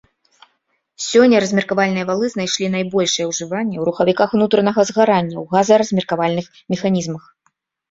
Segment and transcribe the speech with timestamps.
[1.09, 6.45] Сёння размеркавальныя валы знайшлі найбольшае ўжыванне ў рухавіках унутранага згарання ў газаразмеркавальных
[6.77, 7.23] механізмах.